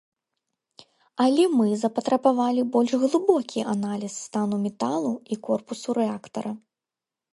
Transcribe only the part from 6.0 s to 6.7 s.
рэактара.